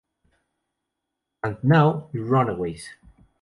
And 1.43 1.63
Now... 1.63 2.09
The 2.11 2.21
Runaways 2.21 2.89